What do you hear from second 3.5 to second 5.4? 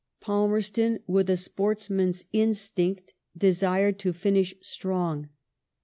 liked to finish strong.